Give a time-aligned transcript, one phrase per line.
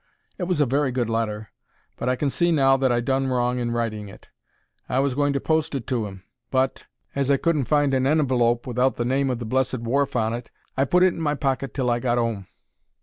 [0.39, 1.51] It was a very good letter,
[1.95, 4.29] but I can see now that I done wrong in writing it.
[4.89, 8.65] I was going to post it to 'im, but, as I couldn't find an envelope
[8.65, 11.75] without the name of the blessed wharf on it, I put it in my pocket
[11.75, 12.47] till I got 'ome.